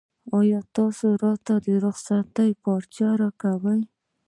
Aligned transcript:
ایا 0.37 0.59
تاسو 0.77 1.05
راته 1.23 1.53
د 1.65 1.67
رخصتۍ 1.85 2.51
پارچه 2.63 3.07
راکوئ؟ 3.21 3.79